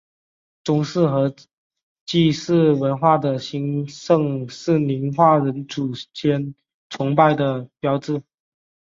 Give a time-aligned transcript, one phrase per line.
[0.63, 1.31] 宗祠和
[2.07, 6.55] 祭祀文化的兴盛是宁化人祖先
[6.89, 8.19] 崇拜的标志。